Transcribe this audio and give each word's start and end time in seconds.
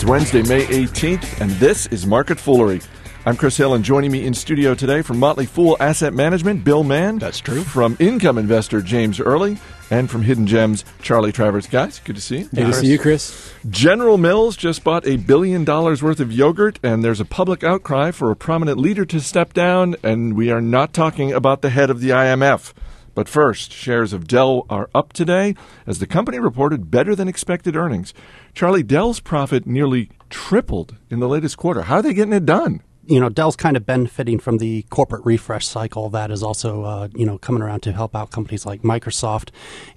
It's 0.00 0.08
Wednesday, 0.08 0.40
May 0.40 0.64
18th, 0.64 1.42
and 1.42 1.50
this 1.50 1.86
is 1.88 2.06
Market 2.06 2.40
Foolery. 2.40 2.80
I'm 3.26 3.36
Chris 3.36 3.58
Hill, 3.58 3.74
and 3.74 3.84
joining 3.84 4.10
me 4.10 4.24
in 4.24 4.32
studio 4.32 4.74
today 4.74 5.02
from 5.02 5.18
Motley 5.18 5.44
Fool 5.44 5.76
Asset 5.78 6.14
Management, 6.14 6.64
Bill 6.64 6.82
Mann. 6.82 7.18
That's 7.18 7.38
true. 7.38 7.62
From 7.62 7.98
Income 8.00 8.38
Investor, 8.38 8.80
James 8.80 9.20
Early. 9.20 9.58
And 9.90 10.08
from 10.08 10.22
Hidden 10.22 10.46
Gems, 10.46 10.86
Charlie 11.02 11.32
Travers. 11.32 11.66
Guys, 11.66 12.00
good 12.02 12.16
to 12.16 12.22
see 12.22 12.38
you. 12.38 12.44
Good 12.44 12.64
to 12.68 12.72
see 12.72 12.86
you, 12.86 12.98
Chris. 12.98 13.52
General 13.68 14.16
Mills 14.16 14.56
just 14.56 14.82
bought 14.84 15.06
a 15.06 15.16
billion 15.16 15.64
dollars 15.66 16.02
worth 16.02 16.20
of 16.20 16.32
yogurt, 16.32 16.78
and 16.82 17.04
there's 17.04 17.20
a 17.20 17.26
public 17.26 17.62
outcry 17.62 18.10
for 18.10 18.30
a 18.30 18.36
prominent 18.36 18.78
leader 18.78 19.04
to 19.04 19.20
step 19.20 19.52
down, 19.52 19.96
and 20.02 20.34
we 20.34 20.50
are 20.50 20.62
not 20.62 20.94
talking 20.94 21.30
about 21.30 21.60
the 21.60 21.68
head 21.68 21.90
of 21.90 22.00
the 22.00 22.08
IMF. 22.08 22.72
But 23.14 23.28
first, 23.28 23.72
shares 23.72 24.12
of 24.12 24.26
Dell 24.26 24.66
are 24.70 24.88
up 24.94 25.12
today 25.12 25.54
as 25.86 25.98
the 25.98 26.06
company 26.06 26.38
reported 26.38 26.90
better 26.90 27.14
than 27.14 27.28
expected 27.28 27.76
earnings. 27.76 28.14
Charlie, 28.54 28.82
Dell's 28.82 29.20
profit 29.20 29.66
nearly 29.66 30.10
tripled 30.28 30.96
in 31.10 31.20
the 31.20 31.28
latest 31.28 31.56
quarter. 31.56 31.82
How 31.82 31.96
are 31.96 32.02
they 32.02 32.14
getting 32.14 32.32
it 32.32 32.46
done? 32.46 32.82
You 33.06 33.18
know, 33.18 33.28
Dell's 33.28 33.56
kind 33.56 33.76
of 33.76 33.86
benefiting 33.86 34.38
from 34.38 34.58
the 34.58 34.82
corporate 34.90 35.24
refresh 35.24 35.66
cycle 35.66 36.10
that 36.10 36.30
is 36.30 36.42
also, 36.42 36.84
uh, 36.84 37.08
you 37.14 37.26
know, 37.26 37.38
coming 37.38 37.62
around 37.62 37.80
to 37.80 37.92
help 37.92 38.14
out 38.14 38.30
companies 38.30 38.66
like 38.66 38.82
Microsoft. 38.82 39.50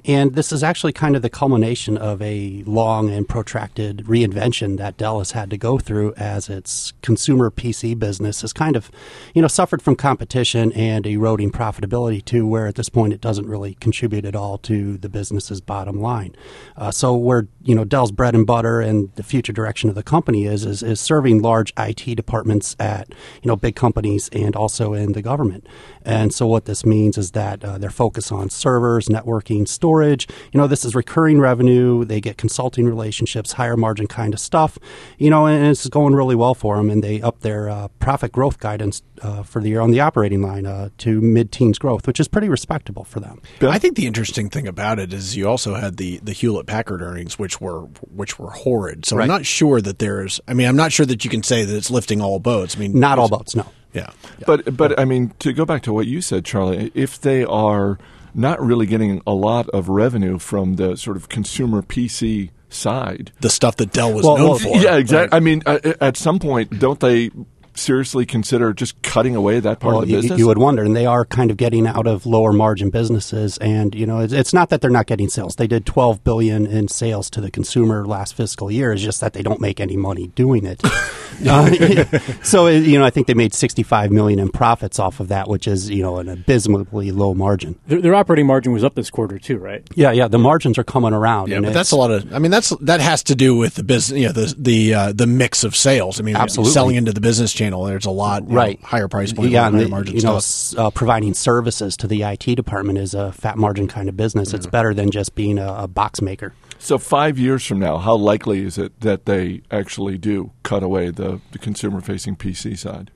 And 0.05 0.35
this 0.35 0.51
is 0.51 0.63
actually 0.63 0.93
kind 0.93 1.15
of 1.15 1.21
the 1.21 1.29
culmination 1.29 1.97
of 1.97 2.21
a 2.21 2.63
long 2.65 3.09
and 3.09 3.27
protracted 3.27 4.05
reinvention 4.05 4.77
that 4.77 4.97
Dell 4.97 5.19
has 5.19 5.31
had 5.31 5.49
to 5.49 5.57
go 5.57 5.77
through 5.77 6.13
as 6.15 6.49
its 6.49 6.93
consumer 7.01 7.51
PC 7.51 7.97
business 7.97 8.41
has 8.41 8.53
kind 8.53 8.75
of, 8.75 8.89
you 9.33 9.41
know, 9.41 9.47
suffered 9.47 9.81
from 9.81 9.95
competition 9.95 10.71
and 10.73 11.05
eroding 11.05 11.51
profitability 11.51 12.23
to 12.25 12.47
where 12.47 12.67
at 12.67 12.75
this 12.75 12.89
point 12.89 13.13
it 13.13 13.21
doesn't 13.21 13.47
really 13.47 13.75
contribute 13.75 14.25
at 14.25 14.35
all 14.35 14.57
to 14.59 14.97
the 14.97 15.09
business's 15.09 15.61
bottom 15.61 16.01
line. 16.01 16.35
Uh, 16.77 16.89
so 16.89 17.15
where, 17.15 17.47
you 17.61 17.75
know, 17.75 17.83
Dell's 17.83 18.11
bread 18.11 18.33
and 18.33 18.47
butter 18.47 18.81
and 18.81 19.13
the 19.15 19.23
future 19.23 19.53
direction 19.53 19.89
of 19.89 19.95
the 19.95 20.03
company 20.03 20.45
is, 20.45 20.65
is, 20.65 20.81
is 20.81 20.99
serving 20.99 21.41
large 21.41 21.73
IT 21.77 22.15
departments 22.15 22.75
at 22.79 23.02
at 23.03 23.17
you 23.41 23.47
know 23.47 23.55
big 23.55 23.75
companies 23.75 24.29
and 24.31 24.55
also 24.55 24.93
in 24.93 25.13
the 25.13 25.21
government. 25.21 25.67
And 26.03 26.33
so 26.33 26.47
what 26.47 26.65
this 26.65 26.85
means 26.85 27.17
is 27.17 27.31
that 27.31 27.63
uh, 27.63 27.77
they're 27.77 27.89
focused 27.89 28.31
on 28.31 28.49
servers, 28.49 29.07
networking, 29.07 29.67
storage. 29.67 30.27
You 30.51 30.59
know, 30.59 30.67
this 30.67 30.83
is 30.85 30.95
recurring 30.95 31.39
revenue. 31.39 32.05
They 32.05 32.19
get 32.19 32.37
consulting 32.37 32.85
relationships, 32.85 33.53
higher 33.53 33.77
margin 33.77 34.07
kind 34.07 34.33
of 34.33 34.39
stuff. 34.39 34.77
You 35.17 35.29
know, 35.29 35.45
and 35.45 35.67
it's 35.67 35.87
going 35.89 36.15
really 36.15 36.35
well 36.35 36.55
for 36.55 36.77
them. 36.77 36.89
And 36.89 37.03
they 37.03 37.21
up 37.21 37.41
their 37.41 37.69
uh, 37.69 37.87
profit 37.99 38.31
growth 38.31 38.59
guidance 38.59 39.01
uh, 39.23 39.43
for 39.43 39.61
the 39.61 39.69
year 39.69 39.79
on 39.79 39.91
the 39.91 40.01
operating 40.01 40.41
line 40.41 40.65
uh, 40.65 40.89
to 40.99 41.21
mid-teens 41.21 41.79
growth, 41.79 42.05
which 42.05 42.19
is 42.19 42.27
pretty 42.27 42.49
respectable 42.49 43.03
for 43.03 43.19
them. 43.19 43.41
But 43.59 43.69
I 43.69 43.79
think 43.79 43.95
the 43.95 44.05
interesting 44.05 44.49
thing 44.49 44.67
about 44.67 44.99
it 44.99 45.13
is 45.13 45.35
you 45.35 45.47
also 45.47 45.75
had 45.75 45.97
the 45.97 46.17
the 46.17 46.33
Hewlett 46.33 46.67
Packard 46.67 47.01
earnings, 47.01 47.39
which 47.39 47.61
were 47.61 47.81
which 48.13 48.37
were 48.37 48.51
horrid. 48.51 49.05
So 49.05 49.15
right. 49.15 49.23
I'm 49.23 49.29
not 49.29 49.45
sure 49.45 49.81
that 49.81 49.99
there's. 49.99 50.41
I 50.47 50.53
mean, 50.53 50.67
I'm 50.67 50.75
not 50.75 50.91
sure 50.91 51.05
that 51.05 51.23
you 51.23 51.31
can 51.31 51.43
say 51.43 51.63
that 51.63 51.75
it's 51.75 51.89
lifting 51.89 52.21
all 52.21 52.39
boats. 52.39 52.75
I 52.75 52.79
mean, 52.79 52.99
not 52.99 53.17
all 53.17 53.29
boats, 53.29 53.55
no. 53.55 53.65
Yeah. 53.93 54.09
yeah. 54.39 54.45
But 54.45 54.75
but 54.75 54.99
I 54.99 55.05
mean, 55.05 55.33
to 55.39 55.53
go 55.53 55.65
back 55.65 55.83
to 55.83 55.93
what 55.93 56.07
you 56.07 56.21
said, 56.21 56.45
Charlie, 56.45 56.91
if 56.93 57.19
they 57.19 57.45
are 57.45 57.97
not 58.33 58.59
really 58.61 58.85
getting 58.85 59.21
a 59.27 59.33
lot 59.33 59.69
of 59.69 59.89
revenue 59.89 60.39
from 60.39 60.75
the 60.75 60.97
sort 60.97 61.15
of 61.15 61.29
consumer 61.29 61.81
PC 61.81 62.49
side, 62.69 63.31
the 63.39 63.49
stuff 63.49 63.77
that 63.77 63.93
Dell 63.93 64.13
was 64.13 64.25
well, 64.25 64.37
known 64.37 64.49
well, 64.49 64.59
for. 64.59 64.77
Yeah, 64.77 64.97
exactly. 64.97 65.27
Right. 65.27 65.33
I 65.33 65.39
mean, 65.39 65.63
at 66.01 66.17
some 66.17 66.39
point, 66.39 66.79
don't 66.79 66.99
they 66.99 67.29
seriously 67.75 68.25
consider 68.25 68.73
just 68.73 69.01
cutting 69.01 69.35
away 69.35 69.59
that 69.59 69.79
part 69.79 69.93
well, 69.93 70.03
of 70.03 70.07
the 70.07 70.15
business? 70.15 70.37
You, 70.37 70.45
you 70.45 70.47
would 70.47 70.57
wonder, 70.57 70.83
and 70.83 70.95
they 70.95 71.05
are 71.05 71.25
kind 71.25 71.51
of 71.51 71.57
getting 71.57 71.87
out 71.87 72.07
of 72.07 72.25
lower 72.25 72.53
margin 72.53 72.89
businesses. 72.89 73.57
And 73.57 73.95
you 73.95 74.05
know, 74.05 74.19
it's, 74.19 74.33
it's, 74.33 74.53
not 74.53 74.69
that 74.69 74.81
they're 74.81 74.89
not 74.89 75.07
getting 75.07 75.29
sales; 75.29 75.55
they 75.55 75.67
did 75.67 75.85
12 75.85 76.23
billion 76.23 76.65
in 76.65 76.87
sales 76.87 77.29
to 77.31 77.41
the 77.41 77.51
consumer 77.51 78.05
last 78.05 78.35
fiscal 78.35 78.71
year. 78.71 78.93
It's 78.93 79.01
just 79.01 79.21
that 79.21 79.33
they 79.33 79.41
don't 79.41 79.61
make 79.61 79.79
any 79.79 79.97
money 79.97 80.27
doing 80.27 80.65
it. 80.65 80.81
uh, 81.47 82.03
so 82.43 82.67
you 82.67 82.99
know, 82.99 83.05
I 83.05 83.09
think 83.09 83.27
they 83.27 83.33
made 83.33 83.53
65 83.53 84.11
million 84.11 84.39
in 84.39 84.49
profits 84.49 84.99
off 84.99 85.19
of 85.19 85.29
that, 85.29 85.47
which 85.47 85.67
is 85.67 85.89
you 85.89 86.03
know 86.03 86.17
an 86.17 86.29
abysmally 86.29 87.11
low 87.11 87.33
margin. 87.33 87.79
Their, 87.87 88.01
their 88.01 88.15
operating 88.15 88.47
margin 88.47 88.73
was 88.73 88.83
up 88.83 88.95
this 88.95 89.09
quarter 89.09 89.39
too, 89.39 89.57
right? 89.57 89.87
Yeah, 89.95 90.11
yeah. 90.11 90.27
The 90.27 90.39
margins 90.39 90.77
are 90.77 90.83
coming 90.83 91.13
around. 91.13 91.49
Yeah, 91.49 91.61
but 91.61 91.73
that's 91.73 91.91
a 91.91 91.95
lot 91.95 92.11
of. 92.11 92.33
I 92.33 92.39
mean, 92.39 92.51
that's 92.51 92.69
that 92.81 93.01
has 93.01 93.23
to 93.23 93.35
do 93.35 93.55
with 93.55 93.75
the 93.75 93.83
business. 93.83 94.19
You 94.19 94.27
know, 94.27 94.33
the 94.33 94.55
the 94.57 94.93
uh, 94.93 95.13
the 95.13 95.27
mix 95.27 95.63
of 95.63 95.75
sales. 95.75 96.19
I 96.19 96.23
mean, 96.23 96.35
absolutely 96.35 96.73
selling 96.73 96.95
into 96.95 97.11
the 97.11 97.21
business 97.21 97.51
channel. 97.53 97.62
There's 97.71 98.05
a 98.05 98.11
lot 98.11 98.49
right 98.49 98.81
know, 98.81 98.87
higher 98.87 99.07
price 99.07 99.33
point, 99.33 99.51
yeah, 99.51 99.67
and 99.67 99.75
higher 99.75 99.87
margin 99.87 100.15
you 100.15 100.21
know, 100.21 100.39
uh, 100.77 100.89
providing 100.91 101.33
services 101.33 101.95
to 101.97 102.07
the 102.07 102.23
IT 102.23 102.55
department 102.55 102.97
is 102.99 103.13
a 103.13 103.31
fat 103.31 103.57
margin 103.57 103.87
kind 103.87 104.09
of 104.09 104.17
business. 104.17 104.51
Yeah. 104.51 104.57
It's 104.57 104.67
better 104.67 104.93
than 104.93 105.11
just 105.11 105.35
being 105.35 105.57
a, 105.57 105.73
a 105.73 105.87
box 105.87 106.21
maker. 106.21 106.53
So 106.79 106.97
five 106.97 107.39
years 107.39 107.65
from 107.65 107.79
now, 107.79 107.97
how 107.97 108.15
likely 108.15 108.65
is 108.65 108.77
it 108.77 108.99
that 108.99 109.25
they 109.25 109.61
actually 109.71 110.17
do 110.17 110.51
cut 110.63 110.83
away 110.83 111.11
the, 111.11 111.39
the 111.53 111.57
consumer 111.57 112.01
facing 112.01 112.35
PC 112.35 112.77
side? 112.77 113.09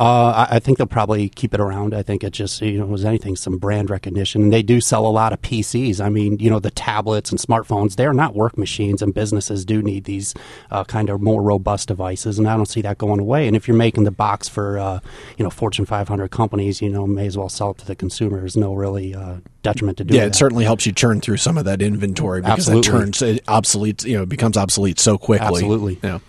Uh, 0.00 0.46
I, 0.48 0.56
I, 0.56 0.58
think 0.60 0.78
they'll 0.78 0.86
probably 0.86 1.28
keep 1.28 1.52
it 1.52 1.60
around. 1.60 1.92
I 1.92 2.02
think 2.02 2.24
it 2.24 2.32
just 2.32 2.62
you 2.62 2.78
know 2.78 2.86
was 2.86 3.04
anything 3.04 3.36
some 3.36 3.58
brand 3.58 3.90
recognition. 3.90 4.40
And 4.40 4.50
they 4.50 4.62
do 4.62 4.80
sell 4.80 5.04
a 5.04 5.08
lot 5.08 5.34
of 5.34 5.42
PCs. 5.42 6.00
I 6.00 6.08
mean, 6.08 6.38
you 6.38 6.48
know, 6.48 6.58
the 6.58 6.70
tablets 6.70 7.30
and 7.30 7.38
smartphones 7.38 7.96
they 7.96 8.06
are 8.06 8.14
not 8.14 8.34
work 8.34 8.56
machines, 8.56 9.02
and 9.02 9.12
businesses 9.12 9.66
do 9.66 9.82
need 9.82 10.04
these 10.04 10.32
uh, 10.70 10.84
kind 10.84 11.10
of 11.10 11.20
more 11.20 11.42
robust 11.42 11.88
devices. 11.88 12.38
And 12.38 12.48
I 12.48 12.56
don't 12.56 12.64
see 12.64 12.80
that 12.80 12.96
going 12.96 13.20
away. 13.20 13.46
And 13.46 13.54
if 13.54 13.68
you're 13.68 13.76
making 13.76 14.04
the 14.04 14.10
box 14.10 14.48
for 14.48 14.78
uh, 14.78 15.00
you 15.36 15.44
know 15.44 15.50
Fortune 15.50 15.84
500 15.84 16.30
companies, 16.30 16.80
you 16.80 16.88
know, 16.88 17.06
may 17.06 17.26
as 17.26 17.36
well 17.36 17.50
sell 17.50 17.72
it 17.72 17.78
to 17.78 17.86
the 17.86 17.94
consumer. 17.94 18.38
There's 18.40 18.56
no 18.56 18.72
really 18.72 19.14
uh, 19.14 19.36
detriment 19.62 19.98
to 19.98 20.04
doing. 20.04 20.16
It. 20.16 20.18
Yeah, 20.18 20.24
it 20.24 20.30
that. 20.30 20.36
certainly 20.36 20.64
helps 20.64 20.86
you 20.86 20.92
churn 20.92 21.20
through 21.20 21.36
some 21.36 21.58
of 21.58 21.66
that 21.66 21.82
inventory 21.82 22.40
because 22.40 22.70
Absolutely. 22.70 22.88
it 22.88 22.90
turns 22.90 23.20
it 23.20 23.44
obsolete. 23.48 24.04
You 24.04 24.16
know, 24.16 24.22
it 24.22 24.30
becomes 24.30 24.56
obsolete 24.56 24.98
so 24.98 25.18
quickly. 25.18 25.46
Absolutely. 25.46 25.98
Yeah. 26.02 26.20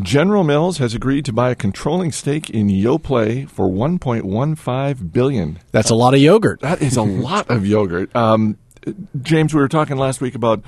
General 0.00 0.42
Mills 0.42 0.78
has 0.78 0.94
agreed 0.94 1.24
to 1.26 1.32
buy 1.32 1.50
a 1.50 1.54
controlling 1.54 2.12
stake 2.12 2.48
in 2.48 2.68
Yoplait 2.68 3.48
for 3.50 3.68
1.15 3.68 5.12
billion. 5.12 5.58
That's 5.70 5.90
a 5.90 5.94
lot 5.94 6.14
of 6.14 6.20
yogurt. 6.20 6.60
That 6.60 6.80
is 6.80 6.96
a 6.96 7.02
lot 7.02 7.50
of 7.50 7.66
yogurt. 7.66 8.14
Um, 8.16 8.56
James, 9.20 9.54
we 9.54 9.60
were 9.60 9.68
talking 9.68 9.96
last 9.96 10.20
week 10.20 10.34
about 10.34 10.62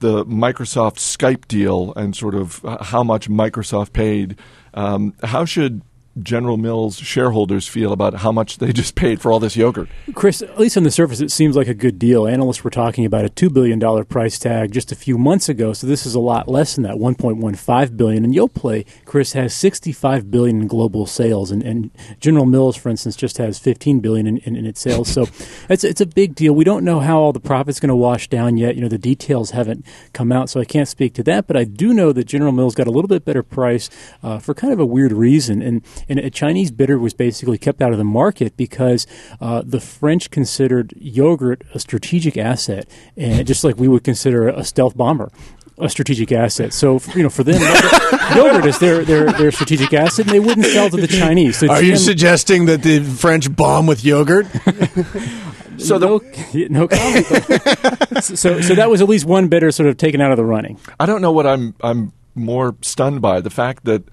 the 0.00 0.24
Microsoft 0.26 0.96
Skype 0.96 1.48
deal 1.48 1.92
and 1.96 2.14
sort 2.14 2.34
of 2.34 2.60
how 2.82 3.02
much 3.02 3.30
Microsoft 3.30 3.92
paid. 3.92 4.38
Um, 4.74 5.14
how 5.22 5.44
should 5.46 5.80
General 6.22 6.56
Mills 6.56 6.96
shareholders 6.96 7.68
feel 7.68 7.92
about 7.92 8.14
how 8.14 8.32
much 8.32 8.58
they 8.58 8.72
just 8.72 8.94
paid 8.94 9.20
for 9.20 9.30
all 9.30 9.38
this 9.38 9.56
yogurt. 9.56 9.88
Chris, 10.14 10.40
at 10.40 10.58
least 10.58 10.76
on 10.76 10.82
the 10.82 10.90
surface, 10.90 11.20
it 11.20 11.30
seems 11.30 11.56
like 11.56 11.68
a 11.68 11.74
good 11.74 11.98
deal. 11.98 12.26
Analysts 12.26 12.64
were 12.64 12.70
talking 12.70 13.04
about 13.04 13.24
a 13.24 13.28
$2 13.28 13.52
billion 13.52 14.04
price 14.06 14.38
tag 14.38 14.72
just 14.72 14.90
a 14.90 14.96
few 14.96 15.18
months 15.18 15.48
ago, 15.48 15.72
so 15.72 15.86
this 15.86 16.06
is 16.06 16.14
a 16.14 16.20
lot 16.20 16.48
less 16.48 16.74
than 16.74 16.84
that, 16.84 16.94
1.15 16.94 17.96
billion. 17.96 18.24
And 18.24 18.34
Yoplait, 18.34 18.86
Chris, 19.04 19.34
has 19.34 19.54
65 19.54 20.30
billion 20.30 20.62
in 20.62 20.66
global 20.66 21.06
sales, 21.06 21.50
and, 21.50 21.62
and 21.62 21.90
General 22.18 22.46
Mills, 22.46 22.76
for 22.76 22.88
instance, 22.88 23.14
just 23.14 23.36
has 23.38 23.58
15 23.58 24.00
billion 24.00 24.26
in, 24.26 24.38
in, 24.38 24.56
in 24.56 24.66
its 24.66 24.80
sales. 24.80 25.08
So 25.08 25.26
it's, 25.68 25.84
it's 25.84 26.00
a 26.00 26.06
big 26.06 26.34
deal. 26.34 26.54
We 26.54 26.64
don't 26.64 26.84
know 26.84 27.00
how 27.00 27.18
all 27.18 27.32
the 27.32 27.40
profit's 27.40 27.80
going 27.80 27.88
to 27.88 27.96
wash 27.96 28.28
down 28.28 28.56
yet. 28.56 28.74
You 28.74 28.82
know, 28.82 28.88
the 28.88 28.98
details 28.98 29.50
haven't 29.50 29.84
come 30.14 30.32
out, 30.32 30.48
so 30.48 30.60
I 30.60 30.64
can't 30.64 30.88
speak 30.88 31.12
to 31.14 31.22
that, 31.24 31.46
but 31.46 31.56
I 31.56 31.64
do 31.64 31.92
know 31.92 32.12
that 32.12 32.24
General 32.24 32.52
Mills 32.52 32.74
got 32.74 32.86
a 32.86 32.90
little 32.90 33.08
bit 33.08 33.24
better 33.24 33.42
price 33.42 33.90
uh, 34.22 34.38
for 34.38 34.54
kind 34.54 34.72
of 34.72 34.80
a 34.80 34.86
weird 34.86 35.12
reason. 35.12 35.60
And 35.60 35.82
and 36.08 36.18
a 36.18 36.30
Chinese 36.30 36.70
bidder 36.70 36.98
was 36.98 37.14
basically 37.14 37.58
kept 37.58 37.82
out 37.82 37.92
of 37.92 37.98
the 37.98 38.04
market 38.04 38.56
because 38.56 39.06
uh, 39.40 39.62
the 39.64 39.80
French 39.80 40.30
considered 40.30 40.92
yogurt 40.96 41.62
a 41.74 41.78
strategic 41.78 42.36
asset, 42.36 42.88
and 43.16 43.46
just 43.46 43.64
like 43.64 43.76
we 43.76 43.88
would 43.88 44.04
consider 44.04 44.48
a 44.48 44.64
stealth 44.64 44.96
bomber 44.96 45.30
a 45.78 45.88
strategic 45.88 46.32
asset. 46.32 46.72
So 46.72 47.00
you 47.14 47.22
know, 47.22 47.28
for 47.28 47.42
them, 47.42 47.60
yogurt 48.34 48.66
is 48.66 48.78
their, 48.78 49.04
their 49.04 49.32
their 49.32 49.50
strategic 49.50 49.92
asset, 49.92 50.26
and 50.26 50.34
they 50.34 50.40
wouldn't 50.40 50.66
sell 50.66 50.90
to 50.90 50.96
the 50.96 51.06
Chinese. 51.06 51.58
So 51.58 51.68
Are 51.68 51.80
GM, 51.80 51.86
you 51.86 51.96
suggesting 51.96 52.66
that 52.66 52.82
the 52.82 53.00
French 53.00 53.54
bomb 53.54 53.86
with 53.86 54.04
yogurt? 54.04 54.46
so 55.78 55.98
no, 55.98 56.20
no 56.54 56.88
comment. 56.88 57.26
so 58.22 58.60
so 58.60 58.74
that 58.74 58.88
was 58.88 59.00
at 59.00 59.08
least 59.08 59.26
one 59.26 59.48
bidder 59.48 59.70
sort 59.70 59.88
of 59.88 59.96
taken 59.96 60.20
out 60.20 60.30
of 60.30 60.36
the 60.36 60.44
running. 60.44 60.78
I 60.98 61.06
don't 61.06 61.20
know 61.20 61.32
what 61.32 61.46
I'm 61.46 61.74
I'm 61.82 62.12
more 62.34 62.76
stunned 62.82 63.20
by 63.20 63.40
the 63.40 63.50
fact 63.50 63.84
that 63.84 64.04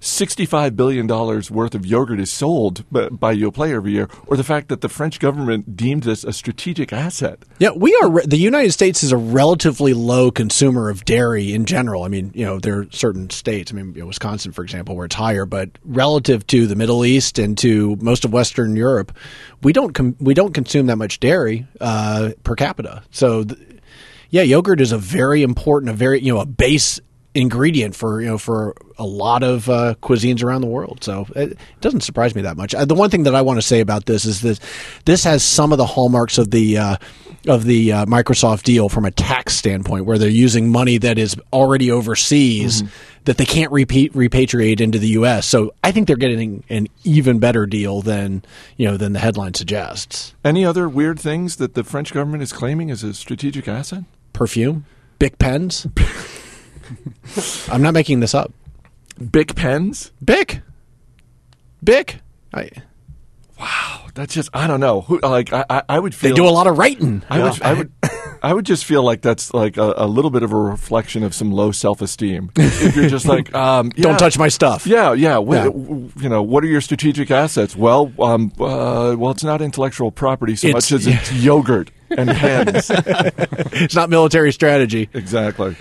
$65 0.00 0.76
billion 0.76 1.06
worth 1.06 1.74
of 1.74 1.86
yogurt 1.86 2.20
is 2.20 2.32
sold 2.32 2.84
by 2.90 3.34
Yoplait 3.34 3.72
every 3.72 3.92
year, 3.92 4.08
or 4.26 4.36
the 4.36 4.44
fact 4.44 4.68
that 4.68 4.80
the 4.80 4.88
French 4.88 5.18
government 5.18 5.76
deemed 5.76 6.02
this 6.02 6.22
a 6.24 6.32
strategic 6.32 6.92
asset. 6.92 7.38
Yeah, 7.58 7.70
we 7.74 7.96
are. 8.02 8.22
The 8.22 8.36
United 8.36 8.72
States 8.72 9.02
is 9.02 9.12
a 9.12 9.16
relatively 9.16 9.94
low 9.94 10.30
consumer 10.30 10.90
of 10.90 11.04
dairy 11.04 11.52
in 11.52 11.64
general. 11.64 12.02
I 12.04 12.08
mean, 12.08 12.30
you 12.34 12.44
know, 12.44 12.58
there 12.58 12.80
are 12.80 12.86
certain 12.90 13.30
states, 13.30 13.72
I 13.72 13.74
mean, 13.74 13.94
you 13.94 14.00
know, 14.00 14.06
Wisconsin, 14.06 14.52
for 14.52 14.62
example, 14.62 14.96
where 14.96 15.06
it's 15.06 15.14
higher, 15.14 15.46
but 15.46 15.70
relative 15.84 16.46
to 16.48 16.66
the 16.66 16.76
Middle 16.76 17.04
East 17.04 17.38
and 17.38 17.56
to 17.58 17.96
most 18.00 18.24
of 18.24 18.32
Western 18.32 18.76
Europe, 18.76 19.16
we 19.62 19.72
don't 19.72 19.92
com- 19.92 20.16
we 20.20 20.34
don't 20.34 20.52
consume 20.52 20.86
that 20.86 20.96
much 20.96 21.20
dairy 21.20 21.66
uh, 21.80 22.30
per 22.44 22.54
capita. 22.54 23.02
So, 23.10 23.44
th- 23.44 23.60
yeah, 24.30 24.42
yogurt 24.42 24.80
is 24.80 24.92
a 24.92 24.98
very 24.98 25.42
important, 25.42 25.90
a 25.90 25.94
very 25.94 26.20
you 26.20 26.34
know, 26.34 26.40
a 26.40 26.46
base 26.46 27.00
ingredient 27.36 27.94
for 27.94 28.20
you 28.20 28.26
know 28.28 28.38
for 28.38 28.74
a 28.98 29.04
lot 29.04 29.42
of 29.42 29.68
uh, 29.68 29.94
cuisines 30.02 30.42
around 30.42 30.62
the 30.62 30.66
world. 30.66 31.04
So 31.04 31.26
it, 31.36 31.52
it 31.52 31.58
doesn't 31.80 32.00
surprise 32.00 32.34
me 32.34 32.42
that 32.42 32.56
much. 32.56 32.74
Uh, 32.74 32.84
the 32.84 32.94
one 32.94 33.10
thing 33.10 33.24
that 33.24 33.34
I 33.34 33.42
want 33.42 33.58
to 33.58 33.62
say 33.62 33.80
about 33.80 34.06
this 34.06 34.24
is 34.24 34.40
that 34.40 34.58
this 35.04 35.24
has 35.24 35.44
some 35.44 35.72
of 35.72 35.78
the 35.78 35.86
hallmarks 35.86 36.38
of 36.38 36.50
the 36.50 36.78
uh, 36.78 36.96
of 37.46 37.64
the 37.64 37.92
uh, 37.92 38.06
Microsoft 38.06 38.62
deal 38.62 38.88
from 38.88 39.04
a 39.04 39.10
tax 39.10 39.54
standpoint, 39.54 40.06
where 40.06 40.18
they're 40.18 40.28
using 40.28 40.72
money 40.72 40.98
that 40.98 41.18
is 41.18 41.36
already 41.52 41.90
overseas 41.90 42.82
that 43.26 43.36
they 43.36 43.44
can't 43.44 43.70
repeat 43.70 44.12
repatriate 44.14 44.80
into 44.80 44.98
the 44.98 45.08
U.S. 45.08 45.46
So 45.46 45.74
I 45.84 45.92
think 45.92 46.06
they're 46.06 46.16
getting 46.16 46.64
an 46.70 46.88
even 47.04 47.38
better 47.38 47.66
deal 47.66 48.00
than 48.00 48.42
you 48.76 48.88
know 48.88 48.96
than 48.96 49.12
the 49.12 49.18
headline 49.18 49.54
suggests. 49.54 50.34
Any 50.42 50.64
other 50.64 50.88
weird 50.88 51.20
things 51.20 51.56
that 51.56 51.74
the 51.74 51.84
French 51.84 52.12
government 52.14 52.42
is 52.42 52.52
claiming 52.52 52.90
as 52.90 53.04
a 53.04 53.12
strategic 53.12 53.68
asset? 53.68 54.04
Perfume, 54.32 54.86
Bic 55.18 55.38
pens. 55.38 55.86
I'm 57.72 57.82
not 57.82 57.94
making 57.94 58.20
this 58.20 58.34
up. 58.34 58.52
Bic 59.30 59.54
pens? 59.54 60.12
Bic, 60.24 60.60
Bic. 61.82 62.16
I, 62.52 62.70
That's 64.14 64.34
just 64.34 64.50
I 64.52 64.66
don't 64.66 64.80
know. 64.80 65.02
Who 65.02 65.20
like 65.20 65.52
I 65.52 65.64
I, 65.68 65.82
I 65.88 65.98
would 65.98 66.12
they 66.12 66.28
feel 66.28 66.36
do 66.36 66.46
a 66.46 66.50
lot 66.50 66.66
of 66.66 66.76
writing. 66.78 67.22
I 67.30 67.42
would 67.42 67.62
I 67.62 67.72
would 67.74 67.92
I 68.42 68.52
would 68.52 68.66
just 68.66 68.84
feel 68.84 69.02
like 69.02 69.22
that's 69.22 69.52
like 69.54 69.76
a, 69.76 69.94
a 69.96 70.06
little 70.06 70.30
bit 70.30 70.42
of 70.42 70.52
a 70.52 70.56
reflection 70.56 71.22
of 71.22 71.34
some 71.34 71.50
low 71.50 71.72
self 71.72 72.00
esteem. 72.02 72.50
if 72.56 72.94
you're 72.94 73.08
just 73.08 73.26
like 73.26 73.54
um, 73.54 73.92
yeah, 73.96 74.02
Don't 74.04 74.18
touch 74.18 74.38
my 74.38 74.48
stuff. 74.48 74.86
Yeah, 74.86 75.12
yeah. 75.14 75.38
Yeah. 75.40 75.64
You 75.64 76.28
know, 76.28 76.42
what 76.42 76.62
are 76.64 76.66
your 76.66 76.80
strategic 76.80 77.30
assets? 77.30 77.74
Well, 77.74 78.12
um, 78.20 78.52
uh, 78.60 79.16
well, 79.18 79.30
it's 79.30 79.44
not 79.44 79.62
intellectual 79.62 80.10
property 80.10 80.56
so 80.56 80.68
It's- 80.68 80.90
much 80.90 81.00
as 81.00 81.06
it's 81.08 81.32
yogurt 81.32 81.90
and 82.10 82.30
pens. 82.30 82.90
It's 82.90 83.94
not 83.94 84.10
military 84.10 84.52
strategy. 84.52 85.08
exactly. 85.14 85.76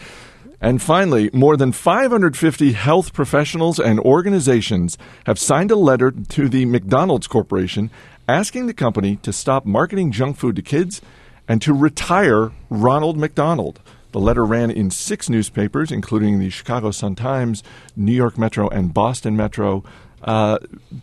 And 0.62 0.82
finally, 0.82 1.30
more 1.34 1.58
than 1.58 1.72
550 1.72 2.72
health 2.74 3.14
professionals 3.14 3.80
and 3.80 4.00
organizations 4.00 4.98
have 5.26 5.38
signed 5.38 5.72
a 5.72 5.76
letter 5.76 6.12
to 6.12 6.50
the 6.50 6.66
McDonald's 6.66 7.28
Corporation 7.28 7.92
asking 8.28 8.68
the 8.68 8.74
company 8.74 9.18
to 9.18 9.32
stop 9.32 9.66
marketing 9.66 10.12
junk 10.12 10.38
food 10.38 10.56
to 10.56 10.62
kids 10.62 11.02
and 11.48 11.62
to 11.62 11.74
retire 11.74 12.52
Ronald 12.70 13.18
McDonald. 13.18 13.80
The 14.12 14.20
letter 14.20 14.46
ran 14.46 14.72
in 14.72 14.92
six 14.92 15.30
newspapers, 15.30 15.92
including 15.92 16.40
the 16.40 16.50
Chicago 16.50 16.92
Sun-Times, 16.92 17.64
New 17.96 18.14
York 18.14 18.38
Metro, 18.38 18.70
and 18.70 18.94
Boston 18.94 19.36
Metro. 19.36 19.84
Uh, 20.24 20.58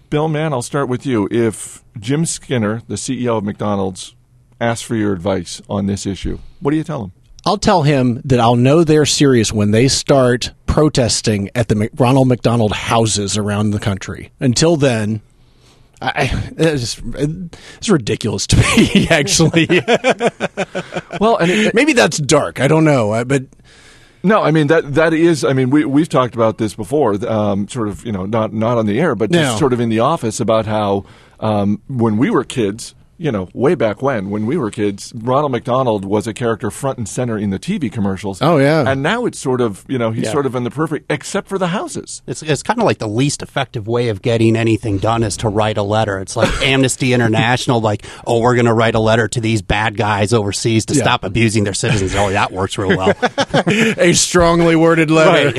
Bill 0.08 0.28
Mann, 0.28 0.52
I'll 0.52 0.62
start 0.62 0.88
with 0.88 1.04
you. 1.04 1.28
If 1.30 1.84
Jim 2.00 2.24
Skinner, 2.24 2.82
the 2.88 2.94
CEO 2.94 3.36
of 3.36 3.44
McDonald's, 3.44 4.14
asks 4.60 4.82
for 4.82 4.96
your 4.96 5.12
advice 5.12 5.60
on 5.68 5.86
this 5.86 6.06
issue, 6.06 6.38
what 6.60 6.70
do 6.70 6.76
you 6.76 6.84
tell 6.84 7.04
him? 7.04 7.12
I'll 7.44 7.58
tell 7.58 7.82
him 7.82 8.20
that 8.24 8.38
I'll 8.40 8.56
know 8.56 8.84
they're 8.84 9.06
serious 9.06 9.52
when 9.52 9.72
they 9.72 9.88
start 9.88 10.52
protesting 10.66 11.50
at 11.54 11.68
the 11.68 11.90
Ronald 11.94 12.28
McDonald 12.28 12.72
houses 12.72 13.36
around 13.36 13.70
the 13.72 13.80
country. 13.80 14.30
Until 14.40 14.76
then, 14.76 15.20
I, 16.00 16.30
it's, 16.56 17.00
it's 17.04 17.88
ridiculous 17.88 18.46
to 18.48 18.56
me. 18.76 19.08
Actually, 19.08 19.66
Well, 21.20 21.36
and 21.36 21.50
it, 21.50 21.74
maybe 21.74 21.92
that's 21.92 22.18
dark. 22.18 22.60
I 22.60 22.68
don't 22.68 22.84
know, 22.84 23.24
but 23.24 23.44
No, 24.22 24.42
I 24.42 24.50
mean 24.52 24.68
that 24.68 24.94
that 24.94 25.12
is. 25.12 25.44
I 25.44 25.52
mean, 25.52 25.70
we 25.70 25.84
we've 25.84 26.08
talked 26.08 26.34
about 26.34 26.58
this 26.58 26.74
before. 26.74 27.14
Um, 27.28 27.68
sort 27.68 27.88
of, 27.88 28.04
you 28.06 28.12
know, 28.12 28.24
not 28.24 28.52
not 28.52 28.78
on 28.78 28.86
the 28.86 29.00
air, 29.00 29.14
but 29.14 29.30
just 29.30 29.52
No. 29.54 29.58
sort 29.58 29.72
of 29.72 29.80
in 29.80 29.88
the 29.88 29.98
office 30.00 30.38
about 30.40 30.66
how 30.66 31.04
um, 31.40 31.82
when 31.88 32.16
we 32.18 32.30
were 32.30 32.44
kids, 32.44 32.94
you 33.18 33.30
know, 33.30 33.48
way 33.54 33.74
back 33.74 34.02
when, 34.02 34.30
when 34.30 34.46
we 34.46 34.56
were 34.56 34.70
kids, 34.70 35.12
Ronald 35.14 35.52
McDonald 35.52 36.04
was 36.04 36.26
a 36.26 36.34
character 36.34 36.70
front 36.70 36.98
and 36.98 37.08
center 37.08 37.38
in 37.38 37.50
the 37.50 37.58
TV 37.58 37.90
commercials. 37.92 38.40
Oh, 38.42 38.58
yeah. 38.58 38.84
and 38.90 39.02
now 39.02 39.26
it's 39.26 39.38
sort 39.38 39.60
of, 39.60 39.84
you 39.88 39.98
know, 39.98 40.10
he's 40.10 40.24
Yeah. 40.24 40.32
sort 40.32 40.46
of 40.46 40.54
in 40.54 40.64
the 40.64 40.70
perfect, 40.70 41.10
except 41.10 41.48
for 41.48 41.58
the 41.58 41.68
houses. 41.68 42.22
It's, 42.26 42.42
it's 42.42 42.62
kind 42.62 42.80
of 42.80 42.84
like 42.86 42.98
the 42.98 43.06
least 43.08 43.42
effective 43.42 43.86
way 43.86 44.08
of 44.08 44.22
getting 44.22 44.56
anything 44.56 44.98
done 44.98 45.22
is 45.22 45.36
to 45.38 45.48
write 45.48 45.78
a 45.78 45.82
letter. 45.82 46.18
It's 46.18 46.34
like 46.36 46.50
Amnesty 46.62 47.12
International, 47.12 47.80
like, 47.80 48.04
oh, 48.26 48.40
we're 48.40 48.54
going 48.54 48.66
to 48.66 48.72
write 48.74 48.94
a 48.94 49.00
letter 49.00 49.28
to 49.28 49.40
these 49.40 49.62
bad 49.62 49.96
guys 49.96 50.32
overseas 50.32 50.86
to 50.86 50.94
Yeah. 50.94 51.02
stop 51.02 51.24
abusing 51.24 51.64
their 51.64 51.74
citizens. 51.74 52.14
Oh, 52.14 52.30
that 52.30 52.50
works 52.52 52.76
real 52.78 52.96
well. 52.96 53.14
a 53.66 54.12
strongly 54.14 54.74
worded 54.76 55.10
letter. 55.10 55.46
right, 55.46 55.56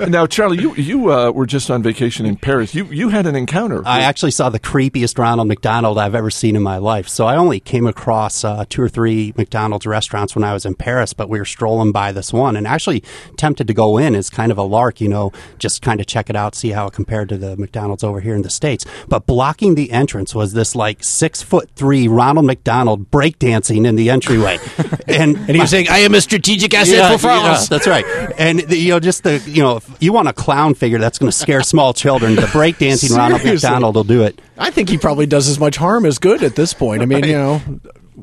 yeah. 0.00 0.06
now, 0.08 0.26
Charlie, 0.26 0.60
you 0.60 0.74
you 0.76 1.12
uh, 1.12 1.30
were 1.30 1.46
just 1.46 1.70
on 1.70 1.82
vacation 1.82 2.26
in 2.26 2.36
Paris. 2.36 2.74
You 2.74 2.84
you 2.86 3.08
had 3.10 3.26
an 3.26 3.36
encounter. 3.36 3.82
I 3.86 4.00
actually 4.02 4.30
saw 4.30 4.48
the 4.48 4.60
creepiest 4.60 5.18
Ronald 5.18 5.48
McDonald 5.48 5.98
I've 5.98 6.14
ever 6.14 6.30
seen 6.30 6.56
in 6.60 6.64
my 6.64 6.76
life. 6.76 7.08
So 7.08 7.26
I 7.26 7.36
only 7.36 7.58
came 7.58 7.86
across 7.86 8.44
uh, 8.44 8.64
two 8.68 8.82
or 8.82 8.88
three 8.88 9.32
McDonald's 9.36 9.86
restaurants 9.86 10.34
when 10.36 10.44
I 10.44 10.52
was 10.52 10.64
in 10.64 10.74
Paris, 10.74 11.12
but 11.12 11.28
we 11.28 11.38
were 11.38 11.44
strolling 11.44 11.90
by 11.90 12.12
this 12.12 12.32
one 12.32 12.54
and 12.54 12.66
actually 12.66 13.02
tempted 13.36 13.66
to 13.66 13.74
go 13.74 13.98
in 13.98 14.14
as 14.14 14.30
kind 14.30 14.52
of 14.52 14.58
a 14.58 14.62
lark, 14.62 15.00
you 15.00 15.08
know, 15.08 15.32
just 15.58 15.82
kind 15.82 16.00
of 16.00 16.06
check 16.06 16.30
it 16.30 16.36
out, 16.36 16.54
see 16.54 16.70
how 16.70 16.86
it 16.86 16.92
compared 16.92 17.28
to 17.30 17.38
the 17.38 17.56
McDonald's 17.56 18.04
over 18.04 18.20
here 18.20 18.34
in 18.34 18.42
the 18.42 18.50
States. 18.50 18.84
But 19.08 19.26
blocking 19.26 19.74
the 19.74 19.90
entrance 19.90 20.34
was 20.34 20.52
this 20.52 20.76
like 20.76 21.02
six 21.02 21.42
foot 21.42 21.70
three 21.74 22.06
Ronald 22.06 22.46
McDonald 22.46 23.10
breakdancing 23.10 23.86
in 23.86 23.96
the 23.96 24.10
entryway. 24.10 24.58
and 25.08 25.36
And 25.36 25.56
he 25.56 25.60
was 25.60 25.70
saying, 25.70 25.88
"I 25.88 25.98
am 25.98 26.14
a 26.14 26.20
strategic 26.20 26.74
asset 26.74 26.94
yeah, 26.94 27.12
for 27.12 27.18
France." 27.18 27.62
yeah, 27.62 27.76
that's 27.76 27.86
right. 27.86 28.04
And 28.38 28.60
the, 28.60 28.76
you 28.76 28.90
know, 28.90 29.00
just 29.00 29.22
the 29.22 29.42
you 29.46 29.62
know, 29.62 29.78
if 29.78 29.96
you 30.00 30.12
want 30.12 30.28
a 30.28 30.32
clown 30.32 30.74
figure 30.74 30.98
that's 30.98 31.18
going 31.18 31.30
to 31.30 31.36
scare 31.36 31.62
small 31.62 31.92
children, 31.92 32.36
the 32.36 32.42
breakdancing 32.42 33.16
Ronald 33.16 33.44
McDonald 33.44 33.94
will 33.94 34.04
do 34.04 34.22
it. 34.22 34.40
I 34.58 34.70
think 34.70 34.90
he 34.90 34.98
probably 34.98 35.26
does 35.26 35.48
as 35.48 35.58
much 35.58 35.76
harm 35.76 36.04
as 36.04 36.18
good 36.18 36.42
at 36.50 36.56
this 36.56 36.74
point. 36.74 37.00
I 37.00 37.06
mean, 37.06 37.24
you 37.24 37.32
know, 37.32 37.62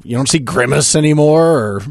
you 0.03 0.15
don't 0.15 0.29
see 0.29 0.39
Grimace 0.39 0.95
anymore, 0.95 1.57
or 1.57 1.81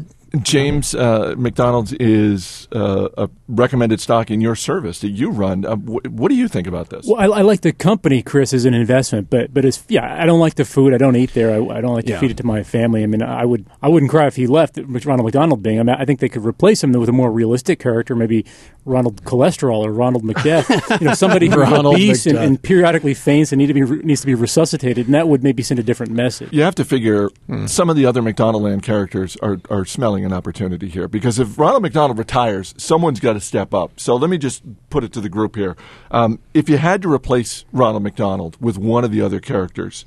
James 0.43 0.93
uh, 0.95 1.35
McDonald's 1.37 1.93
is 1.93 2.67
uh, 2.73 3.09
a 3.17 3.29
recommended 3.47 3.99
stock 4.01 4.29
in 4.31 4.41
your 4.41 4.55
service 4.55 4.99
that 4.99 5.09
you 5.09 5.29
run. 5.31 5.65
Uh, 5.65 5.75
wh- 5.75 6.05
what 6.11 6.29
do 6.29 6.35
you 6.35 6.47
think 6.47 6.67
about 6.67 6.89
this? 6.89 7.05
Well, 7.07 7.19
I, 7.19 7.39
I 7.39 7.41
like 7.41 7.61
the 7.61 7.71
company, 7.73 8.21
Chris, 8.21 8.53
as 8.53 8.65
an 8.65 8.73
investment, 8.73 9.29
but 9.29 9.53
but 9.53 9.65
it's 9.65 9.83
yeah, 9.87 10.21
I 10.21 10.25
don't 10.25 10.39
like 10.39 10.55
the 10.55 10.65
food. 10.65 10.93
I 10.93 10.97
don't 10.97 11.15
eat 11.15 11.33
there. 11.33 11.51
I, 11.51 11.77
I 11.77 11.81
don't 11.81 11.93
like 11.93 12.05
to 12.05 12.11
Yeah. 12.13 12.19
feed 12.19 12.31
it 12.31 12.37
to 12.37 12.45
my 12.45 12.63
family. 12.63 13.03
I 13.03 13.07
mean, 13.07 13.21
I 13.21 13.45
would 13.45 13.65
I 13.81 13.87
wouldn't 13.89 14.09
cry 14.09 14.27
if 14.27 14.35
he 14.35 14.47
left. 14.47 14.77
Which 14.77 15.05
Ronald 15.05 15.25
McDonald 15.25 15.63
being, 15.63 15.79
I 15.79 15.83
mean, 15.83 15.95
I 15.97 16.05
think 16.05 16.19
they 16.19 16.29
could 16.29 16.45
replace 16.45 16.83
him 16.83 16.91
with 16.93 17.09
a 17.09 17.13
more 17.13 17.31
realistic 17.31 17.79
character, 17.79 18.15
maybe 18.15 18.45
Ronald 18.85 19.23
Cholesterol 19.23 19.79
or 19.85 19.91
Ronald 19.91 20.23
McDeath. 20.23 20.99
you 21.01 21.07
know, 21.07 21.13
somebody 21.13 21.47
who's 21.47 21.55
Ronald 21.69 21.95
obese 21.95 22.25
and, 22.25 22.37
and 22.37 22.61
periodically 22.61 23.13
faints 23.13 23.51
and 23.51 23.59
need 23.59 23.67
to 23.67 23.73
be 23.73 23.83
re- 23.83 24.01
needs 24.03 24.21
to 24.21 24.27
be 24.27 24.35
resuscitated, 24.35 25.05
and 25.07 25.13
that 25.15 25.27
would 25.27 25.43
maybe 25.43 25.63
send 25.63 25.79
a 25.79 25.83
different 25.83 26.11
message. 26.11 26.51
You 26.51 26.61
have 26.63 26.75
to 26.75 26.85
figure 26.85 27.29
some 27.65 27.89
of 27.89 27.95
the 27.95 28.05
other 28.05 28.21
McDonald 28.21 28.63
Land 28.63 28.83
characters 28.83 29.37
are, 29.41 29.59
are 29.69 29.85
smelling 29.85 30.23
an 30.27 30.33
opportunity 30.33 30.87
here 30.89 31.07
because 31.07 31.39
if 31.39 31.57
Ronald 31.57 31.81
McDonald 31.81 32.19
retires, 32.19 32.75
someone's 32.77 33.19
got 33.19 33.33
to 33.33 33.39
step 33.41 33.73
up. 33.73 33.99
So 33.99 34.15
let 34.15 34.29
me 34.29 34.37
just 34.37 34.61
put 34.91 35.03
it 35.03 35.11
to 35.13 35.21
the 35.21 35.29
group 35.29 35.55
here. 35.55 35.75
Um, 36.11 36.37
if 36.53 36.69
you 36.69 36.77
had 36.77 37.01
to 37.01 37.11
replace 37.11 37.65
Ronald 37.71 38.03
McDonald 38.03 38.57
with 38.61 38.77
one 38.77 39.03
of 39.03 39.11
the 39.11 39.21
other 39.21 39.39
characters, 39.39 40.05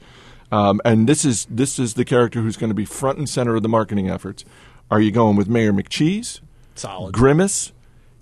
um, 0.52 0.80
and 0.84 1.08
this 1.08 1.24
is 1.24 1.46
this 1.50 1.78
is 1.78 1.94
the 1.94 2.04
character 2.04 2.40
who's 2.42 2.56
going 2.56 2.70
to 2.70 2.74
be 2.74 2.84
front 2.84 3.18
and 3.18 3.28
center 3.28 3.56
of 3.56 3.62
the 3.62 3.68
marketing 3.68 4.08
efforts, 4.08 4.44
are 4.90 5.00
you 5.00 5.10
going 5.10 5.36
with 5.36 5.48
Mayor 5.48 5.72
McCheese, 5.72 6.40
solid. 6.74 7.12
Grimace, 7.12 7.72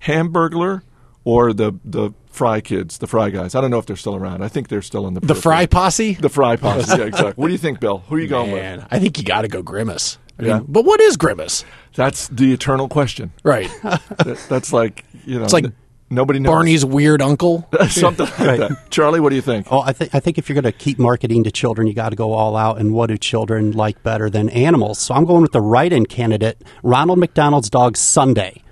Hamburglar, 0.02 0.82
or 1.24 1.52
the 1.52 1.74
the 1.84 2.10
Fry 2.30 2.60
kids, 2.60 2.98
the 2.98 3.06
Fry 3.06 3.30
guys? 3.30 3.54
I 3.54 3.60
don't 3.60 3.70
know 3.70 3.78
if 3.78 3.86
they're 3.86 3.96
still 3.96 4.14
around. 4.16 4.44
I 4.44 4.48
think 4.48 4.68
they're 4.68 4.82
still 4.82 5.06
in 5.08 5.14
the 5.14 5.20
The. 5.20 5.34
Fry 5.34 5.66
Posse. 5.66 6.14
The 6.14 6.28
Fry 6.28 6.56
posse, 6.56 6.98
yeah, 6.98 7.04
exactly. 7.06 7.32
What 7.36 7.48
do 7.48 7.52
you 7.52 7.58
think, 7.58 7.80
Bill? 7.80 7.98
Who 8.08 8.16
are 8.16 8.20
you 8.20 8.28
going 8.28 8.52
with? 8.52 8.86
I 8.90 8.98
think 8.98 9.18
you 9.18 9.24
got 9.24 9.42
to 9.42 9.48
go 9.48 9.62
Grimace. 9.62 10.18
I 10.38 10.44
Yeah. 10.44 10.60
but 10.66 10.84
what 10.84 11.00
is 11.00 11.16
Grimace? 11.16 11.64
That's 11.98 12.28
the 12.28 12.52
eternal 12.52 12.88
question. 12.88 13.32
Right. 13.42 13.68
That- 13.82 14.38
that's 14.48 14.72
like 14.72 15.04
you 15.26 15.38
know, 15.38 15.44
It's 15.44 15.52
like 15.52 15.64
n- 15.64 15.74
nobody 16.10 16.38
knows. 16.38 16.50
Barney's 16.50 16.84
weird 16.84 17.20
uncle. 17.20 17.68
something 17.88 18.26
like 18.26 18.60
that. 18.60 18.86
Charlie, 18.90 19.20
what 19.20 19.30
do 19.30 19.36
you 19.36 19.42
think? 19.42 19.66
Oh, 19.70 19.80
I 19.80 19.92
think 19.92 20.14
I 20.14 20.20
think 20.20 20.38
if 20.38 20.48
you're 20.48 20.54
going 20.60 20.72
to 20.72 20.78
keep 20.86 20.98
marketing 20.98 21.44
to 21.44 21.50
children, 21.50 21.86
you 21.88 21.94
got 21.94 22.10
to 22.10 22.16
go 22.16 22.32
all 22.32 22.56
out. 22.56 22.78
And 22.78 22.94
what 22.94 23.08
do 23.08 23.16
children 23.18 23.72
like 23.72 24.02
better 24.02 24.30
than 24.30 24.48
animals? 24.50 24.98
So 25.00 25.12
I'm 25.14 25.24
going 25.26 25.42
with 25.42 25.52
the 25.52 25.60
write-in 25.60 26.06
candidate, 26.06 26.62
Ronald 26.82 27.18
McDonald's 27.18 27.68
dog 27.68 27.96
Sunday. 27.96 28.62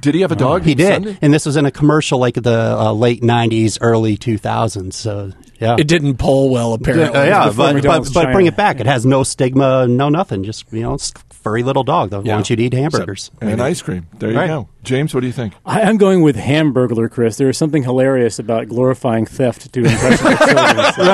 Did 0.00 0.14
he 0.14 0.22
have 0.22 0.32
a 0.32 0.36
dog? 0.36 0.62
He 0.64 0.74
did, 0.74 0.94
Sunday? 1.04 1.18
and 1.22 1.32
this 1.34 1.44
was 1.46 1.56
in 1.56 1.64
a 1.66 1.70
commercial 1.70 2.18
like 2.18 2.34
the 2.34 2.76
uh, 2.78 2.92
late 2.92 3.22
'90s, 3.22 3.78
early 3.80 4.16
2000s. 4.16 4.92
So 4.92 5.30
yeah, 5.60 5.76
It 5.78 5.88
didn't 5.88 6.16
poll 6.16 6.50
well, 6.50 6.72
apparently. 6.74 7.18
Uh, 7.18 7.24
yeah, 7.24 7.52
but, 7.54 7.82
but, 7.82 8.08
but 8.14 8.32
bring 8.32 8.46
it 8.46 8.56
back. 8.56 8.80
It 8.80 8.86
has 8.86 9.04
no 9.06 9.22
stigma, 9.22 9.86
no 9.88 10.08
nothing. 10.08 10.44
Just 10.44 10.72
you 10.72 10.82
know, 10.82 10.94
it's 10.94 11.12
a 11.12 11.34
furry 11.34 11.62
little 11.62 11.84
dog 11.84 12.10
that 12.10 12.24
Yeah. 12.26 12.34
wants 12.34 12.50
you 12.50 12.56
to 12.56 12.62
eat 12.62 12.72
hamburgers. 12.72 13.30
And 13.40 13.60
ice 13.60 13.80
cream. 13.82 14.06
There 14.18 14.30
you 14.30 14.36
Right. 14.36 14.46
go. 14.48 14.68
James, 14.82 15.14
what 15.14 15.20
do 15.20 15.26
you 15.26 15.32
think? 15.32 15.54
I, 15.66 15.82
I'm 15.82 15.96
going 15.98 16.22
with 16.22 16.36
Hamburglar, 16.36 17.10
Chris. 17.10 17.36
There 17.36 17.48
is 17.48 17.58
something 17.58 17.82
hilarious 17.82 18.38
about 18.38 18.68
glorifying 18.68 19.26
theft 19.26 19.72
to 19.72 19.80
impressionable 19.84 20.36
children. 20.46 20.92
So- 20.94 21.04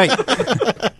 right. 0.80 0.92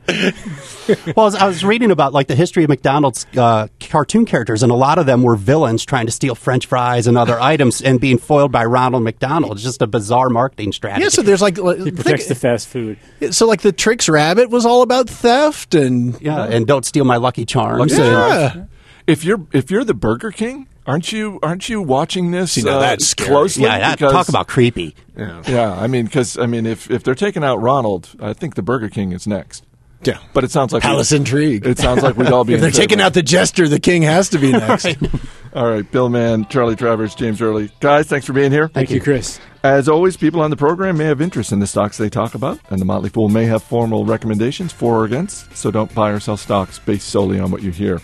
well, 1.17 1.27
as 1.27 1.35
I 1.35 1.47
was 1.47 1.65
reading 1.65 1.91
about 1.91 2.13
like 2.13 2.27
the 2.27 2.35
history 2.35 2.65
of 2.65 2.69
McDonald's 2.69 3.27
uh, 3.37 3.69
cartoon 3.81 4.25
characters, 4.27 4.63
and 4.63 4.71
a 4.71 4.75
lot 4.75 4.99
of 4.99 5.07
them 5.07 5.23
were 5.23 5.37
villains 5.37 5.85
trying 5.85 6.07
to 6.07 6.13
steal 6.13 6.35
French 6.35 6.67
fries 6.67 7.07
and 7.07 7.17
other 7.19 7.39
items, 7.41 7.81
and 7.81 8.01
being 8.01 8.19
foiled 8.19 8.53
by 8.53 8.65
Ronald 8.65 9.03
McDonald. 9.03 9.53
It's 9.53 9.63
just 9.63 9.83
a 9.83 9.87
bizarre 9.87 10.29
marketing 10.29 10.73
strategy. 10.73 11.03
Yeah, 11.05 11.09
so 11.11 11.23
there's 11.23 11.43
like 11.43 11.57
He 11.57 11.91
protects 11.91 12.27
the 12.29 12.35
fast 12.35 12.69
food. 12.69 12.99
so 13.31 13.47
like 13.47 13.63
the 13.63 13.73
Trix 13.73 14.09
Rabbit 14.09 14.51
was 14.51 14.67
all 14.67 14.83
about 14.83 15.09
theft 15.09 15.75
and 15.75 16.21
yeah, 16.21 16.45
and 16.45 16.67
don't 16.67 16.85
steal 16.85 17.05
my 17.05 17.17
Lucky 17.17 17.45
Charms. 17.45 17.79
Lucky 17.79 17.95
and- 17.95 18.13
Charms. 18.13 18.55
yeah. 18.57 18.65
If 19.07 19.23
you're 19.25 19.47
if 19.53 19.71
you're 19.71 19.85
the 19.85 19.95
Burger 19.95 20.31
King, 20.31 20.67
Aren't 20.87 21.13
you 21.13 21.39
aren't 21.43 21.67
you 21.71 21.81
watching 21.81 22.31
this 22.31 22.53
See, 22.53 22.63
now 22.63 22.77
uh, 22.77 22.81
that's 22.81 23.07
scary. 23.07 23.29
closely? 23.31 23.63
Yeah, 23.65 23.79
that, 23.79 23.99
Because- 23.99 24.13
talk 24.13 24.29
about 24.29 24.49
creepy. 24.49 24.95
Yeah, 25.17 25.43
Yeah, 25.47 25.73
I 25.73 25.87
mean, 25.87 26.05
because 26.05 26.37
I 26.39 26.45
mean, 26.47 26.67
if 26.67 26.91
if 26.91 27.03
they're 27.05 27.15
taking 27.15 27.43
out 27.45 27.57
Ronald, 27.63 28.11
I 28.21 28.33
think 28.35 28.55
the 28.55 28.63
Burger 28.63 28.89
King 28.91 29.13
is 29.13 29.27
next. 29.27 29.65
Yeah. 30.07 30.19
But 30.33 30.45
it 30.45 30.51
sounds 30.51 30.73
like 30.73 30.83
Palace 30.83 31.11
we, 31.11 31.19
intrigue. 31.19 31.67
It 31.67 31.79
sounds 31.79 32.03
like 32.03 32.17
we'd 32.17 32.29
all 32.29 32.45
be. 32.45 32.55
if 32.55 32.61
they're 32.61 32.71
favor. 32.71 32.83
taking 32.83 33.01
out 33.01 33.15
the 33.15 33.23
jester, 33.23 33.69
the 33.69 33.81
king 33.81 34.03
has 34.03 34.29
to 34.31 34.39
be 34.39 34.53
next. 34.53 34.97
All 35.55 35.69
right, 35.69 35.89
Bill 35.89 36.09
Mann, 36.09 36.47
Charlie 36.47 36.75
Travers, 36.75 37.15
James 37.15 37.41
Early, 37.41 37.71
guys, 37.79 38.09
thanks 38.09 38.27
for 38.27 38.33
being 38.33 38.51
here. 38.51 38.67
Thank 38.67 38.91
you, 38.91 39.01
Chris. 39.01 39.39
As 39.63 39.89
always, 39.89 40.17
people 40.17 40.41
on 40.41 40.51
the 40.51 40.57
program 40.57 40.99
may 40.99 41.05
have 41.05 41.21
interest 41.21 41.53
in 41.53 41.61
the 41.61 41.67
stocks 41.69 41.97
they 41.97 42.11
talk 42.11 42.35
about, 42.35 42.59
and 42.71 42.81
the 42.81 42.85
Motley 42.85 43.09
Fool 43.09 43.29
may 43.29 43.45
have 43.45 43.63
formal 43.63 44.05
recommendations 44.05 44.73
for 44.73 44.97
or 44.97 45.05
against, 45.05 45.57
so 45.57 45.71
don't 45.71 45.95
buy 45.95 46.11
or 46.11 46.19
sell 46.19 46.37
stocks 46.37 46.81
based 46.81 47.09
solely 47.09 47.39
on 47.39 47.53
what 47.53 47.63
you 47.63 47.71
hear. 47.71 48.01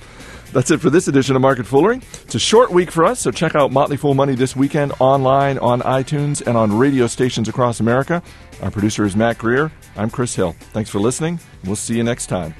That's 0.52 0.70
it 0.72 0.80
for 0.80 0.90
this 0.90 1.06
edition 1.06 1.36
of 1.36 1.42
Market 1.42 1.64
Foolery. 1.64 2.00
It's 2.24 2.34
a 2.34 2.40
short 2.40 2.70
week 2.70 2.90
for 2.90 3.04
us, 3.04 3.20
so 3.20 3.30
check 3.30 3.54
out 3.54 3.70
Motley 3.70 3.96
Fool 3.96 4.14
Money 4.14 4.34
this 4.34 4.56
weekend 4.56 4.92
online, 4.98 5.58
on 5.58 5.80
iTunes, 5.82 6.44
and 6.44 6.56
on 6.56 6.76
radio 6.76 7.06
stations 7.06 7.48
across 7.48 7.78
America. 7.78 8.20
Our 8.60 8.70
producer 8.70 9.04
is 9.04 9.14
Mac 9.14 9.38
Greer. 9.38 9.70
I'm 9.96 10.10
Chris 10.10 10.34
Hill. 10.34 10.56
Thanks 10.72 10.90
for 10.90 10.98
listening. 10.98 11.38
We'll 11.64 11.76
see 11.76 11.96
you 11.96 12.02
next 12.02 12.26
time. 12.26 12.54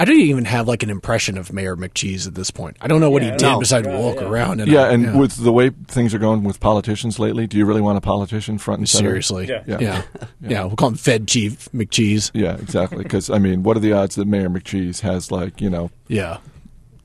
I 0.00 0.06
don't 0.06 0.18
even 0.18 0.46
have 0.46 0.66
like 0.66 0.82
an 0.82 0.88
impression 0.88 1.36
of 1.36 1.52
Mayor 1.52 1.76
McCheese 1.76 2.26
at 2.26 2.34
this 2.34 2.50
point. 2.50 2.78
I 2.80 2.88
don't 2.88 3.00
know 3.00 3.10
what 3.10 3.22
he 3.22 3.30
did 3.30 3.42
no. 3.42 3.58
besides 3.58 3.86
Right, 3.86 3.98
walk 3.98 4.16
yeah. 4.16 4.28
around. 4.28 4.60
And 4.62 4.72
Yeah, 4.72 4.84
uh, 4.84 4.90
and 4.92 5.20
with 5.20 5.36
the 5.36 5.52
way 5.52 5.70
things 5.88 6.14
are 6.14 6.18
going 6.18 6.42
with 6.42 6.58
politicians 6.58 7.18
lately, 7.18 7.46
do 7.46 7.58
you 7.58 7.66
really 7.66 7.82
want 7.82 7.98
a 7.98 8.00
politician 8.00 8.56
front 8.56 8.78
and 8.78 8.88
center? 8.88 9.10
seriously, 9.10 9.48
Yeah. 9.48 9.62
yeah. 9.68 9.78
Yeah. 9.80 10.02
Yeah. 10.40 10.64
we'll 10.64 10.76
call 10.76 10.88
him 10.88 10.94
Fed 10.94 11.28
Chief 11.28 11.68
McCheese. 11.74 12.30
Yeah, 12.32 12.54
exactly. 12.54 13.02
Because 13.02 13.28
I 13.28 13.38
mean, 13.38 13.62
what 13.62 13.76
are 13.76 13.80
the 13.80 13.92
odds 13.92 14.14
that 14.14 14.26
Mayor 14.26 14.48
McCheese 14.48 15.00
has 15.00 15.30
like 15.30 15.60
you 15.60 15.68
know, 15.68 15.90
Yeah, 16.08 16.38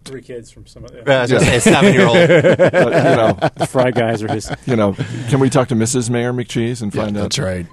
Three 0.06 0.22
kids 0.22 0.50
from 0.52 0.66
some 0.66 0.86
of 0.86 0.92
Uh, 0.92 1.12
I 1.12 1.22
was 1.24 1.32
going 1.32 1.44
to 1.44 1.52
Yeah. 1.52 1.60
seven 1.60 1.94
year 1.94 2.06
old. 2.08 2.16
uh, 2.16 2.22
you 2.30 3.16
know, 3.18 3.38
the 3.58 3.68
Fry 3.70 3.92
guys 3.92 4.24
are 4.24 4.32
his 4.32 4.50
you 4.66 4.76
know? 4.78 4.94
Can 5.30 5.42
we 5.42 5.50
talk 5.50 5.68
to 5.68 5.76
Mrs. 5.76 6.10
Mayor 6.10 6.32
McCheese 6.32 6.82
and 6.82 6.96
yeah 6.96 7.04
find 7.04 7.18
out? 7.18 7.22
that's 7.24 7.40
right. 7.40 7.66